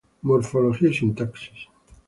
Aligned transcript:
Morfología 0.23 0.89
y 0.89 0.93
Sintaxis. 0.95 1.67